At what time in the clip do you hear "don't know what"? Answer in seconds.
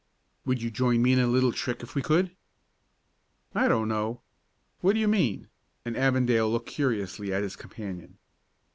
3.67-4.93